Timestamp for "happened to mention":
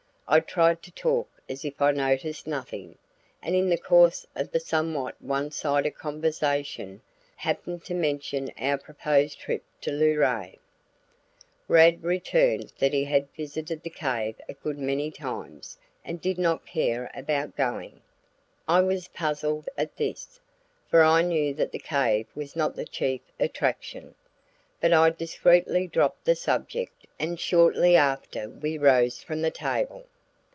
7.35-8.49